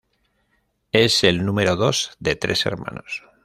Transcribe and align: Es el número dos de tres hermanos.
Es 0.93 1.23
el 1.23 1.45
número 1.45 1.75
dos 1.75 2.17
de 2.19 2.35
tres 2.35 2.65
hermanos. 2.65 3.23